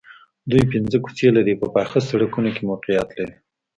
[0.51, 3.35] دوی پنځه کوڅې لرې په پاخه سړکونو کې موقعیت لري